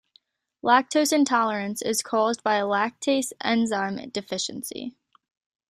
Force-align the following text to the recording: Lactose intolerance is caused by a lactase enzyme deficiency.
Lactose 0.63 1.13
intolerance 1.13 1.79
is 1.83 2.01
caused 2.01 2.41
by 2.41 2.55
a 2.55 2.65
lactase 2.65 3.33
enzyme 3.39 4.09
deficiency. 4.09 4.95